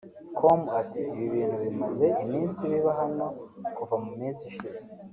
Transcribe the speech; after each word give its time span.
com 0.37 0.61
ati 0.79 0.99
“Ibi 1.13 1.25
bintu 1.35 1.55
bimaze 1.65 2.07
iminsi 2.23 2.61
biba 2.71 2.91
hano 3.01 3.25
kuva 3.75 3.95
mu 4.03 4.11
minsi 4.19 4.43
ishize 4.51 4.81